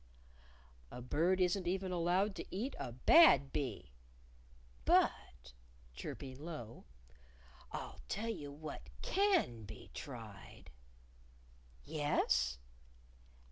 [0.89, 3.93] "A bird isn't even allowed to eat a bad bee.
[4.83, 5.53] But"
[5.93, 6.85] chirping low
[7.71, 10.71] "I'll tell you what can be tried."
[11.83, 12.57] "Yes?"